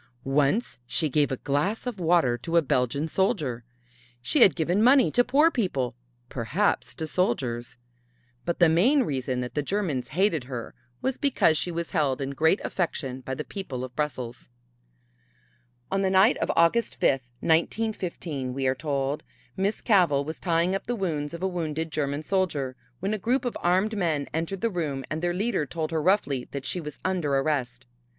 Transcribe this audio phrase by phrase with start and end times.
[0.23, 3.63] Once she gave a glass of water to a Belgian soldier.
[4.19, 5.93] She had given money to poor people,
[6.27, 7.77] perhaps to soldiers.
[8.43, 12.31] But the main reason that the Germans hated her was because she was held in
[12.31, 14.49] great affection by the people of Brussels.
[15.91, 19.21] On the night of August fifth, 1915, we are told,
[19.55, 23.45] Miss Cavell was tying up the wounds of a wounded German soldier, when a group
[23.45, 26.97] of armed men entered the room and their leader told her roughly that she was
[27.05, 27.85] under arrest.